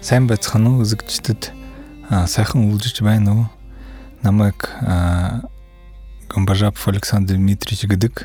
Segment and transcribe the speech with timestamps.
[0.00, 1.52] Сайн байцгаана уу үзэгчдэд
[2.08, 3.44] сайхан үлжиж байна уу?
[4.24, 4.64] Намайг
[6.32, 8.24] Гомбажап Александр Дмитриевич гэдэг.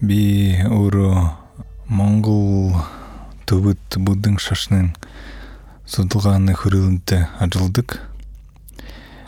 [0.00, 2.80] Би өөрөө Монгол
[3.44, 4.96] төвөд бүдэн шашны
[5.84, 8.00] судалгааны хөрөлөнд ажилладаг.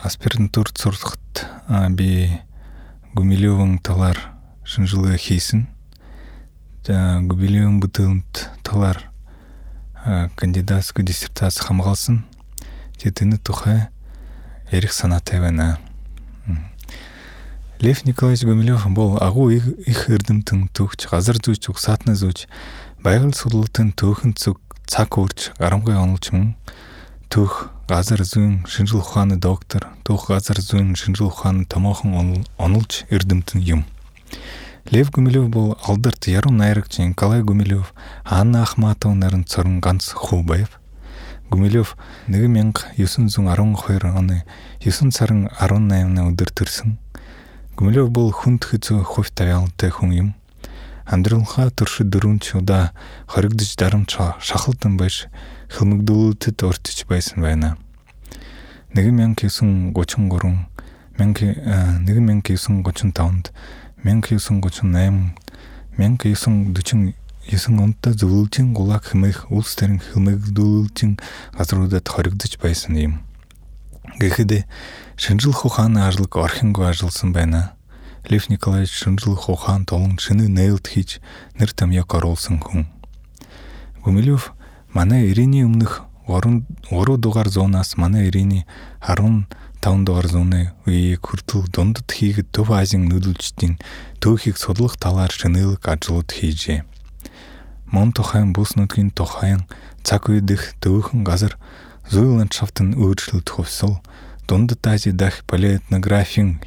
[0.01, 1.45] Аспирантурт сурахад
[1.93, 2.41] би
[3.13, 4.17] Гумилевын талаар
[4.65, 5.69] шинжилгээ хийсэн.
[6.89, 9.13] За Гумилевын бүтээнд талаар
[10.35, 12.25] кандидатский диссертац хамгаалсан.
[12.97, 13.89] Тэгээд энэ тухай
[14.71, 15.79] ярих санаатай байна.
[17.79, 22.47] Лев Николаевич Гумилев бол агуу их эрдэмтэн төгч газар зүйч угсаатны зүйч
[23.03, 26.55] байгаль судлалтын төөхөн зүг цаг үрж гарамгай онолч мөн
[27.29, 33.85] төх газар зүйн шинжлэх ухааны доктор төх газар зүйн шинжлэх ухааны томоохон онолж эрдэмтэн юм.
[34.91, 40.79] Лев Гумилев бол алдарт яруу найрагч Николай Гумилев, Анна Ахматова нарын цорон ганц хүү байв.
[41.49, 44.43] Гумилев 1912 оны
[44.85, 46.99] 9 сарын 18-ны өдөр төрсөн.
[47.75, 50.29] Гумилев бол хүнд хэцүү хувь тавиалантай хүн юм.
[51.09, 52.93] Амьдралынхаа туршид дөрвөн удаа
[53.25, 55.25] хоригдож дарамт шахалдан байж
[55.73, 57.73] хөлмөгдүүлэлтэд ортож байсан байна.
[58.93, 60.75] 1933
[61.15, 63.47] 1935-нд
[64.05, 65.33] 1938
[65.97, 71.17] 1949 онд зөвлөжин гулаг хэмээх улс төрийн хэмээгдүүлэлтийн
[71.57, 73.13] газруудад хоригдож байсан юм.
[74.21, 74.69] Гэхдээ
[75.17, 77.73] шинжлэх ухааны ажлыг орхингүй ажилласан байна.
[78.29, 81.17] Лев Николаевич шинжлэх ухаан толон шинэ нээлт хийж
[81.57, 82.85] нэр томьёог оруулсан хүн.
[84.05, 84.53] Гумилев
[84.93, 86.61] манай 90-ийн өмнөх 3
[86.93, 88.65] 3 дугаар зуунаас манай 90-ийн
[89.01, 89.49] 10
[89.85, 93.77] 5 дугаар зууны үеийг хүртэл дундад хийгээд Төв Азийн нөлөөлчдийн
[94.17, 96.81] төөхийг судлах талаар шинэлэг ажлууд хийжээ.
[97.93, 99.69] Мон тухайн бүс нутгийн тухайн
[100.01, 101.53] цаг үед их төөхөн газар
[102.09, 103.45] зүй ландшафтын өөрчлөлт
[104.49, 104.81] дундад
[105.13, 106.57] дах палеотнографийн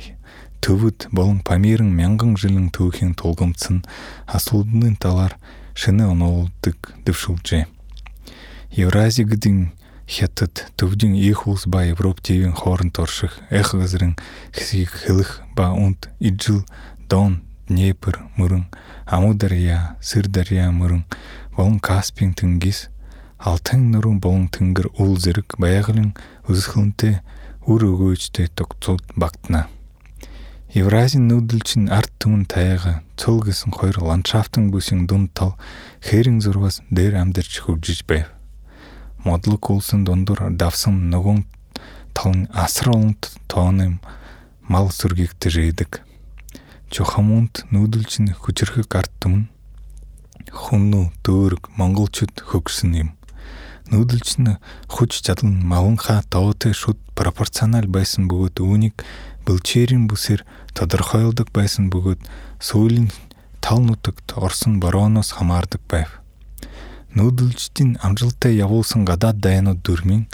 [0.63, 2.71] төвөд болон Памирын мянган жилийн
[4.95, 5.35] талаар
[5.75, 6.07] шинэ
[7.03, 7.67] дэвшүүлжээ.
[10.09, 14.17] Хятад төвдийн их улс ба Европ тивийн хооронд орших эх газрын
[14.57, 16.65] хэсгийг хэлэх ба үнд ижил
[17.11, 18.73] Дон, Днепр мөрөн,
[19.05, 21.05] Амударья, Сырдарья мөрөн
[21.53, 22.89] болон Каспийн тэнгис
[23.37, 26.17] Алтан нурууны болон тэнгэр үл зэрэг байгалийн
[26.49, 27.21] өсөлтөнтэй
[27.69, 29.69] үр өгөөжтэй тогтцууд багтана.
[30.73, 35.61] Евразийн нүүдэлчин арт түмэн таяга цул гэсэн хоёр ландшафтын бүсийн дунд тал
[36.01, 38.38] хэрэн зурвас дээр амьдарч хөгжиж байв
[39.25, 41.43] модлог улсын дундуур давсан нөгөө
[42.15, 43.99] тон асруулт тооны
[44.69, 46.03] мал сүргийг тэрээдэг.
[46.91, 49.49] Чухамунд нүүдэлж нь хүчрхэг ард түмэн
[50.53, 53.11] хүннүү дөөрг монголчууд хөгсөн юм.
[53.89, 54.61] Нүүдэлж нь
[54.93, 58.97] хүч чадал нь малынхаа доотой шүд пропорционал байсан бөгөөд үүнийг
[59.47, 60.45] бэлчээрийн бүсээр
[60.77, 62.21] тодорхойлдог байсан бөгөөд
[62.61, 63.09] сүүлийн
[63.65, 66.18] тал нутагт орсон борооноос хамаардаг байв
[67.17, 70.29] нүүдэлжтийн амжилттай явуулсан гадаад дайнууд дөрмийн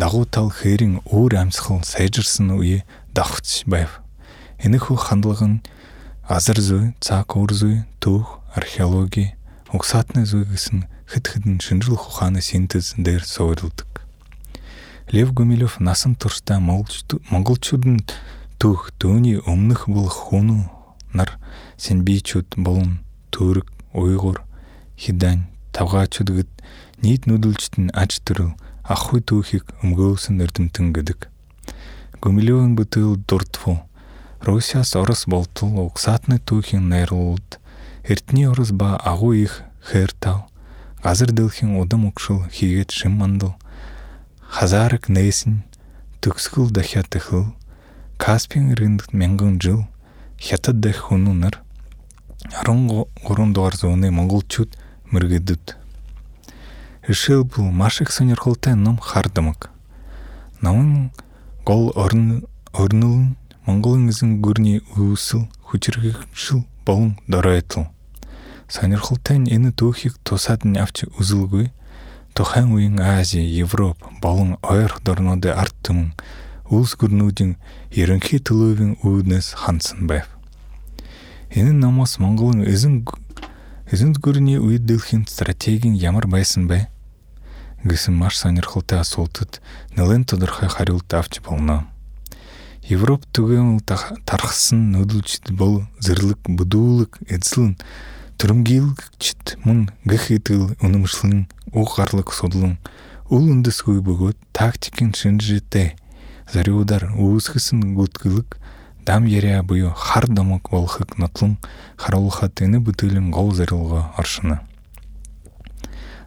[0.00, 4.00] дагуу тал хээрийн өөр амьсгал сайжирсан үе давхц байв.
[4.64, 5.62] Энэхүү хандлага нь
[6.24, 9.36] азар зүй, цаг үр зүй, төөх, археологи,
[9.68, 14.02] угсаатны зүй гэсэн хэд хэдэн шинжлэх ухааны синтез дээр суурилдаг.
[15.12, 18.00] Лев Гумилев насан туршдаа монголчуудын
[18.56, 20.72] төөх дөөний өмнөх болох хүн
[21.12, 21.36] нар
[21.76, 24.40] синбичүүд болон түрк, уйгур,
[24.96, 26.50] хидань тавгаачуд гэд
[27.02, 28.54] нийт нүүдэлжт нь аж төрөв
[28.86, 31.26] ах үе түүхийг өмгөөлсөн эрдэмтэн гэдэг.
[32.22, 33.82] Гумилевын бүтээл дурдфу
[34.40, 37.58] Русиас Орос болтол угсаатны түүхийн найруулд
[38.04, 40.48] Эрдний Орос ба агуу их Хертав
[41.04, 43.56] газар дэлхийн удам өгшил хийгээд шим мандал
[44.44, 45.64] хазараг нээсэн
[46.20, 47.52] төгсгөл дахиад тахил
[48.16, 49.84] Каспийн иргэнд мянган жил
[50.40, 51.60] хятад дах хүмүүнэр
[52.64, 54.72] 13 дугаар зууны монголчууд
[55.14, 55.76] мыргыдыт.
[57.08, 59.70] Ишыл бұл машық сонерхолтай ном хардымық.
[60.60, 61.10] Намын
[61.64, 67.86] гол орнылын монголыңызын көрне уысыл хучыргышыл болын дорайтыл.
[68.68, 71.70] Сонерхолтайн ені тухик тосадын авчы узылгы,
[72.34, 76.12] тохан уйын Азия, Европа, болын ойыр дорноды арттымын,
[76.68, 77.54] улс күрнудың
[77.92, 80.28] ерінхи тылуывен уыднес хансын бәв.
[81.54, 83.04] Ені намас монголың ызын
[83.84, 86.88] Эзэнт гүрний үед дэлхийн стратеги нь ямар байсан бэ?
[87.84, 89.60] гэсэн маш сонирхолтой асуултад
[89.92, 91.92] нэлээд тодорхой хариулт авч болно.
[92.80, 93.84] Европ түгээн
[94.24, 97.76] тархсан нөлөөлжд бол зэрлэг, бүдүүлэг, эзлэн,
[98.40, 102.80] төрөмгийлэгчд мөн гэх идэл үнэмшлэн, уг гарлаг судлан,
[103.28, 105.92] үл үндэсгүй бөгөөд тактикийн шинжтэй
[106.48, 108.56] зориудаар үүсгэсэн гүтгэлэг
[109.06, 111.56] дам ере абыю хар домок волхык натлың
[111.96, 114.60] харолха тыны бутылын гол зырылго аршыны.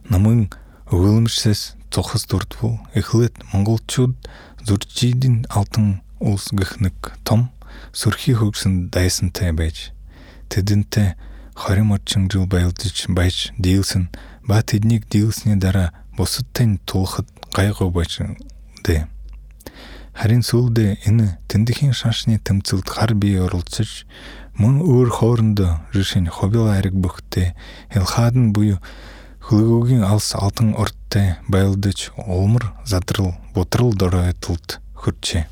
[0.10, 0.50] Намың
[0.92, 4.16] уылымшсыз цохыз туртвул ихлет монгол чуд
[4.64, 7.50] зурчидин алтын улс гыхнык том
[7.94, 9.92] сурхи хуксын дайсын тэбэч
[10.50, 11.16] тэдинтэ
[11.56, 14.10] хорим отчын жыл байлдыч байч дилсин
[14.48, 18.38] ба тэдник дилсне дара босыттэн тулхыт кайгы бачын
[20.18, 24.10] Харин сүүлдээ энэ тэндхийн шашны тэмцэлд хар бие оролцож
[24.58, 27.54] мөн өөр хоорондоо ришин хобил ариг бөхтэй
[27.94, 28.82] хэлхаадан буюу
[29.46, 35.46] хөлгөөгийн алс алдан урттай байлдаж улмар задрал будрал доройтолд хөрчээ.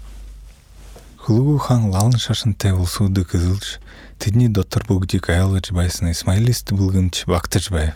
[1.30, 3.78] Хөлгөө хаан лалан шашинтай улсуудыг эзэлж
[4.18, 7.94] тэдний дотор бүгдийг айлгаж байсан Исмаилист бүлгэмж багтаж байв.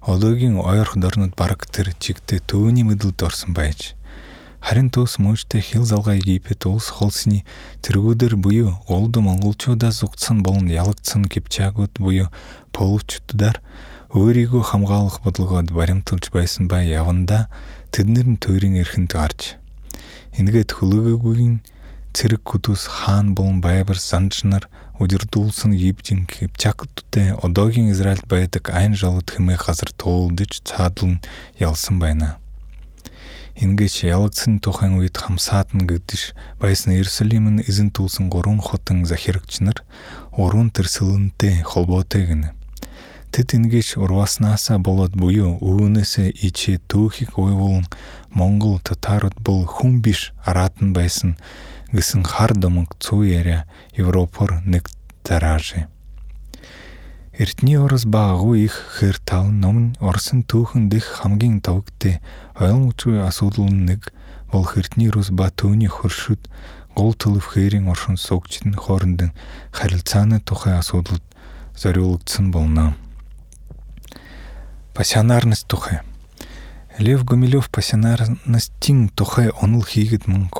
[0.00, 3.97] Одоогийн ойрхон дорнод бараг тэр чигтээ төвөний мэдлд орсон байж
[4.60, 7.44] Харин тус мөнчтэй хил залгай Египет улс холсны
[7.86, 12.28] тэргүүдэр буюу голд монголчуудаас угдсан болон ялагдсан Кипчагууд буюу
[12.74, 13.62] полчуудаар
[14.12, 17.46] өөрийгөө хамгаалах бодлогоод баримталж байсан ба яванда
[17.94, 19.56] тэднэр нь тойрын эрхэнд гарч
[20.34, 21.62] энгээд хөлөөгөөгийн
[22.16, 24.66] цэрэг хүдус хаан болон байбар санж нар
[24.98, 31.22] удирдуулсан Египтийн Кипчагуудтай одоогийн Израильд байдаг айн жолод хэмээх газар туулдж цаадлан
[31.62, 32.42] ялсан байна.
[33.58, 36.30] Ингэж явагдсан тухайн үед хамсаатна гэдэж
[36.62, 39.82] байсан Иерусалим нь эзэн түүлсэн гурван хотон захирагч нар
[40.30, 42.54] уран тэрсэлэнтэй холбоотой гэнэ.
[43.34, 47.90] Тэд ингэж урвааснасаа болоод буюу өвөнөөсөө ичээ төөхийг уйвуулн
[48.30, 51.34] Монгол татарууд бол хүн биш араатан байсан
[51.90, 53.66] гэсэн хар домог цуу яриа
[53.98, 54.86] Европоор нэг
[55.26, 55.97] зараажээ.
[57.38, 62.18] Эртний Орос баагүй их хэр тав ном Оросын түүхэн дэх хамгийн тавгтай
[62.58, 64.10] ойлгомжгүй асуудал нэг.
[64.50, 66.50] Бол Эртний Рус ба төвний хөршөд
[66.98, 69.30] гол төлөв хээрийн оршин суугчдын хоорондын
[69.70, 71.22] харилцааны тухай асуудалд
[71.78, 72.98] зориулагдсан болно.
[74.90, 76.02] Пассионарность тухай.
[76.98, 80.50] Лев Гумилев пассионарностийн тухай онол хийгээд мөн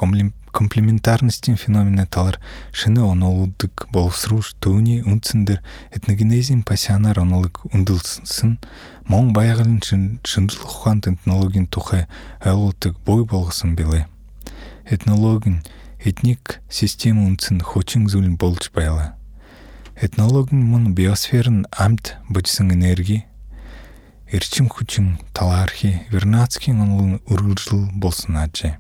[0.53, 2.41] комплементарностин феномени талар
[2.73, 5.62] шыны онолуддык болсруш тууни унциндер
[5.93, 8.59] этногенезин пассионар онолук ундылсынсын.
[9.09, 9.81] Моң баягылын
[10.25, 12.06] шындылык ухан этнологин тухай
[12.41, 14.06] айлутык бой болғысын биле
[14.85, 15.62] этнологин
[16.05, 19.15] этник система унцин хочин зулин болч байла
[20.00, 23.25] этнологин мун биосферын амт бычсын энерги.
[24.31, 28.77] Эрчим хучим талархи вернацкин онлун ургылжыл болсун ачы.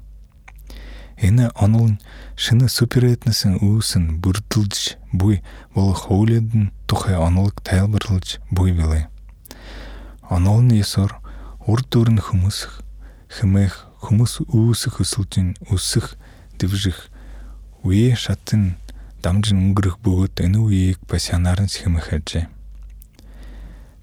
[1.20, 1.96] Эне онлын
[2.38, 5.40] шыны суперетнесін уысын бұрдылдж бұй
[5.74, 9.06] болы хоуледін тухе онлык тайл бұрлдж бұй белы.
[10.30, 11.16] Онлын есор
[11.66, 12.82] ур турын хумысых,
[13.28, 16.14] хымэх хумыс уысых үсілтін өсөх
[16.60, 17.08] дэвжих
[17.82, 18.76] үе шатын
[19.22, 22.46] дамжин үнгіріх бүгіт эне уеек пассионарын схымыхэджэ.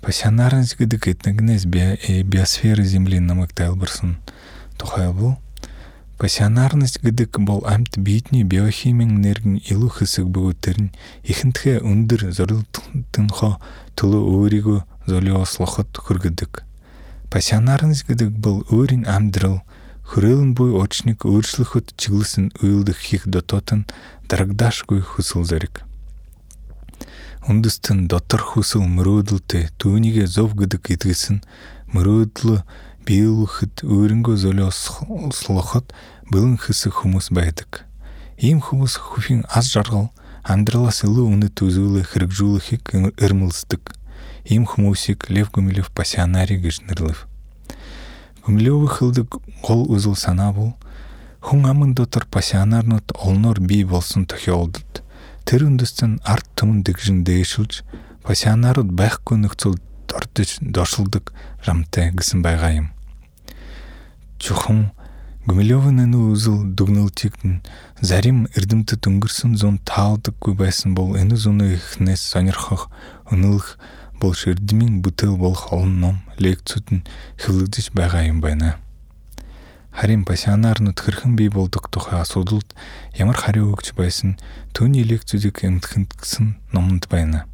[0.01, 4.17] Пассионарность гэдэг этногнез э, биосфера Земли намык тайлбырсын
[4.77, 5.39] тухай бол
[6.17, 10.95] Пассионарность гэдэг бол амьд биедний биохимийн энергийн илүү хэсэг бөгөөд тэр нь
[11.27, 13.59] ихэнхдээ өндөр зорилтынхоо
[13.99, 14.79] төлөө өөрийгөө
[15.11, 16.63] золиослоход хүргэдэг.
[17.27, 19.67] Пассионарность гэдэг бол өөрийн амьдрал
[20.07, 23.87] хөрөөлн буй уучныг өөрчлөхөд чиглэсэн уйлдэх хийх дотоод нь
[24.31, 25.83] дарагдаашгүй хүсэл зэрэг.
[27.43, 31.43] Үндэстэн дотор хүсэл мөрөөдөлтэй түүнийгээ зов гэдэг эдгэс нь
[33.05, 35.93] биылыхыт өрінгі зөлі слохот
[36.31, 37.83] былын хысы хумус бәйтік.
[38.37, 40.09] Им хумус хуфин аз жарғал,
[40.43, 43.93] андырла сылы уны тузулы хыргжулыхик ырмылстык.
[44.45, 47.27] Им хумусик лев гумилев пассионарий гышнырлыв.
[48.45, 50.73] Гумилевы хылдык гол узыл сана бұл,
[51.41, 55.01] хуңамын дотыр пассионарнот олнор би болсын тұхи олдыд.
[55.45, 57.83] Тір үндістін арт тымын дікжін дейшілч,
[58.25, 59.77] пассионарот бәқ көнікціл
[60.61, 61.33] дошылдық
[61.65, 62.94] жамты гісін байғайым.
[64.39, 64.91] Чухам
[65.45, 67.61] Гумилевын энэ үзэл дүгнэлтийг нь
[68.01, 72.89] зарим эрдэмтэд өнгөрсөн зун таалдаггүй байсан бол энэ зуны ихнээс сонирхох
[73.29, 73.77] өнөөлөх
[74.17, 77.05] бол ширдмийн бүтээл болох олон ном лекцүүд нь
[77.37, 78.81] хэвлэгдэж байгаа юм байна.
[79.93, 82.73] Харин пассионарнууд хэрхэн бий болдог тухай асуудалд
[83.13, 84.41] ямар хариу өгч байсан
[84.73, 86.09] түүний лекцүүдийг эмтгэн
[86.73, 87.45] номонд байна.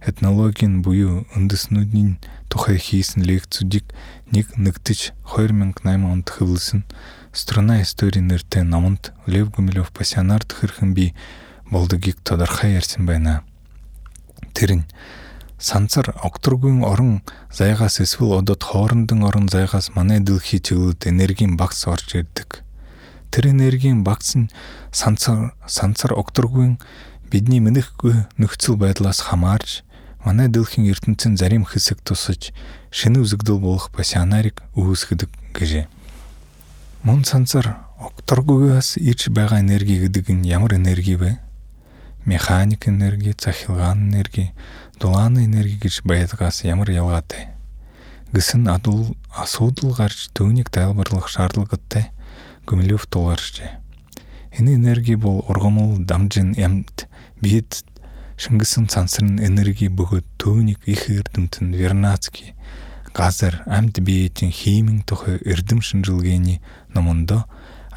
[0.00, 2.18] Этнологийн буюу үндэснүүдийн
[2.48, 3.84] тухай хийсэн лекцүүдийг
[4.32, 6.84] нэг нэгдэж 2008 онд хэвлэсэн
[7.32, 11.14] Страна истории нэртэй номонд Лев Гумилев пассионард хэрхэн би
[11.70, 13.44] болдгийг тодорхой ярьсан байна.
[14.54, 14.88] Тэр нь
[15.58, 22.16] санцар окторгүй орон зайгаас эсвэл одод хоорондон орон зайгаас манай дэлхий чиглэлд энергийн багц орж
[22.16, 22.64] ирдэг.
[23.30, 24.50] Тэр энергийн багц нь
[24.90, 26.78] санцар санцар окторгүй
[27.28, 29.84] бидний мэдхгүй нөхцөл байдлаас хамаарж
[30.24, 32.52] манай дэлхийн ертөнцийн зарим хэсэг тусаж
[32.90, 35.86] шинэ үзэгдэл болох басианарыг үүсгэдэг гэжээ.
[37.04, 41.40] Мөн санцар окторгүйгээс ирж байгаа энерги гэдэг нь ямар энерги вэ?
[42.28, 44.52] Механик энерги, захилгаан энерги,
[45.00, 47.56] дулааны энерги гэж байдгаас ямар ялгаатай?
[48.32, 52.12] Гэсэн адул асуудал гарч төвнийг тайлбарлах шаардлагатай
[52.68, 53.80] Гумилев тулгарчээ.
[54.60, 57.07] Энэ энерги бол ургамал дамжин ямт
[57.42, 57.84] бид
[58.38, 62.54] шингэсэн цансрын энерги бөгөөд төвнийг их эрдэмтэн Вернацки
[63.14, 66.62] газар амьд биеийн химийн тухай эрдэм шинжилгээний
[66.94, 67.30] номонд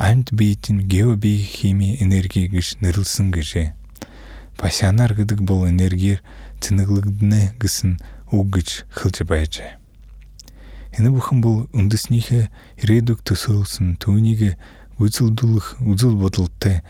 [0.02, 3.78] амьд биеийн геобиохими энерги гэж нэрлсэн гэжээ.
[4.58, 6.26] Пасянаар гэдэг бол энергиэр
[6.62, 8.02] цэнэглэгдэнэ гэсэн
[8.34, 9.78] үг гэж хэлж байжээ.
[10.98, 12.50] Энэ бүхэн бол үндэснийхээ
[12.82, 14.58] ирээдүг төсөөлсөн түүнийг
[14.98, 16.82] үзэлдүүлэх үзэл бодолтой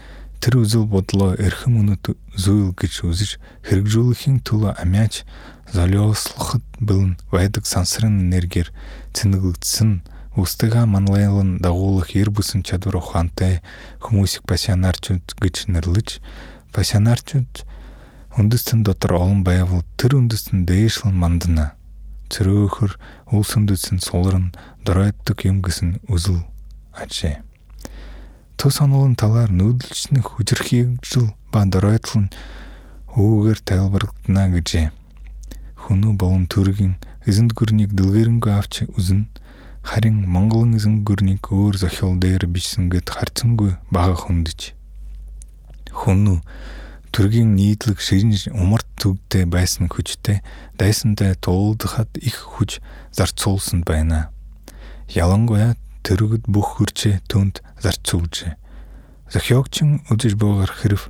[0.41, 5.21] тэр үзэл бодлоо эрхэм үнэт зүйл гэж үзэж хэрэгжүүлэхийн төлөө амяач
[5.69, 8.73] золиослоход бэлэн байдаг сансрын энергиэр
[9.13, 10.01] цэнэглэгдсэн
[10.33, 13.61] үстэйгээ манлайлан дагуулах эр бүсэн чадвар ухаантай
[14.01, 16.17] хүмүүсийг пасионарчууд гэж нэрлэж
[16.73, 17.53] пасионарчууд
[18.33, 21.77] үндэстэн дотор олон байвал тэр үндэстэн дээшлэн мандана.
[22.33, 22.97] Цөрөөхөр
[23.29, 24.55] үлсэндэсэн сулран
[24.87, 26.47] дөройддог юм гэсэн үзэл
[26.95, 27.50] ажээ
[28.61, 32.29] төс онолын талаар нүүдэлчнэх хүчрхийлжил ба дөройдлон
[33.17, 34.93] өвөөр тайлбарлагдана гэжээ.
[35.81, 39.25] Хүнүү болон төргийн эзэнт гүрнийг дэлгэрэнгүй авч үзнэ.
[39.81, 44.77] Харин Монголын эзэнт гүрнийг өөр зохиол дээр бичсэн гэд харцсангүй бага хүндэж.
[45.97, 46.45] Хүнүү
[47.09, 50.45] төргийн нийтлэг ширин умарт төвдөө байсан хүчтэй
[50.77, 52.77] дайсантай туулдахад их хүч
[53.09, 54.29] зарцуулсан байна.
[55.09, 55.73] Ялангуяа
[56.05, 58.57] тэрэгд бүх хөрчөө төнд зарцуулжээ.
[59.31, 61.09] Зохиогчин үзэж буугаар хэрв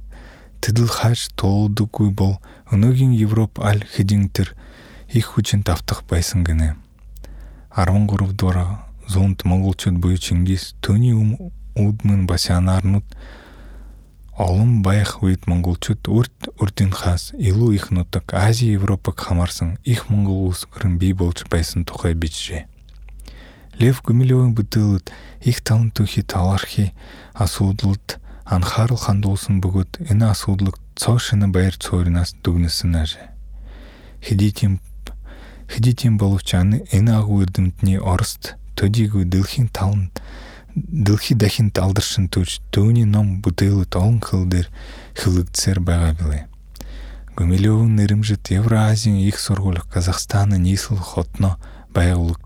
[0.62, 2.38] тэдэл хааж туудаггүй бол
[2.69, 4.53] өнөөгийн Европ аль хэдийн тэр
[5.10, 6.77] их хүчинд автах байсан гинэ.
[7.74, 11.15] 13 дугаар зуунд монголчууд буюу Чингис төний
[11.75, 13.07] үүдмэн бас янаарнууд
[14.38, 20.65] олон байх үед монголчууд урд урдынхаас илүү их нутаг Ази Европыг хамаарсан их монгол улс
[20.75, 22.71] өрн бий болж байсан тухай бичжээ.
[23.80, 25.12] Лев Гумилевын бүтээлд
[25.48, 26.92] их таван түүхий тавархи
[27.34, 33.16] асуудалд анхаарал хандуулсан бөгөөд энэ асуудлыг цоо шинэ баяр цуурнаас дүгнэсэн аж.
[34.20, 34.84] Хэдийтийм
[35.72, 40.12] хэдийтийм боловч энэ агуу эрдэмтний Оросд төдийгүй дэлхийн таван
[40.75, 46.44] дэлхий дахин алдаршин түүж төвний ном бүтээлүүд олон хэл дээр байгаа билээ.
[47.36, 51.58] Гумилевын нэрэмжит Евразийн их сургууль Казахстаны нийслэл хотно
[51.94, 52.40] байгуулагджээ.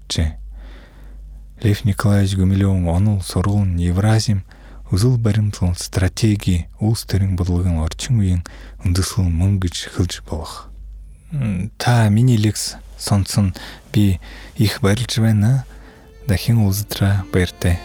[1.66, 4.44] Лев Николаевич Гумилев онул Сорун, евразим
[4.92, 8.44] Узыл баримтыл стратегии Устерин, төрүн булган орчин үйін
[8.86, 10.70] үндүсүл мынгыч хылж болох.
[11.82, 13.56] Та минилекс сонцун
[13.92, 14.20] би
[14.62, 15.66] их барилж байна
[16.28, 17.80] дахин узтра баяртай